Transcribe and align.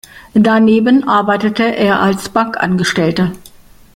Daneben 0.33 1.07
arbeitete 1.07 1.63
er 1.75 2.01
als 2.01 2.29
Bankangestellter. 2.29 3.33